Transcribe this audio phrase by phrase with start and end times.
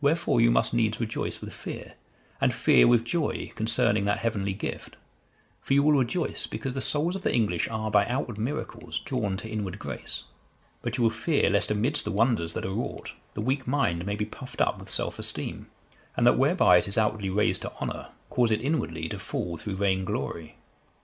[0.00, 1.94] Wherefore you must needs rejoice with fear,
[2.40, 4.96] and fear with joy concerning that heavenly gift;
[5.62, 9.36] for you will rejoice because the souls of the English are by outward miracles drawn
[9.36, 10.24] to inward grace;
[10.82, 14.16] but you will fear, lest, amidst the wonders that are wrought, the weak mind may
[14.16, 15.68] be puffed up with self esteem,
[16.16, 19.76] and that whereby it is outwardly raised to honour cause it inwardly to fall through
[19.76, 20.56] vain glory.